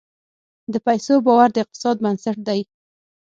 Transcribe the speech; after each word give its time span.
د 0.73 0.75
پیسو 0.87 1.13
باور 1.25 1.49
د 1.53 1.57
اقتصاد 1.63 1.95
بنسټ 2.03 2.37
دی. 2.47 2.61